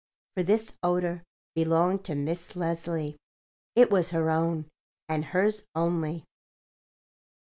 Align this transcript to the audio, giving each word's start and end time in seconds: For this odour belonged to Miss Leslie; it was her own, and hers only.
For 0.33 0.41
this 0.41 0.73
odour 0.81 1.21
belonged 1.53 2.05
to 2.05 2.15
Miss 2.15 2.55
Leslie; 2.55 3.17
it 3.75 3.91
was 3.91 4.09
her 4.09 4.31
own, 4.31 4.65
and 5.07 5.25
hers 5.25 5.67
only. 5.75 6.23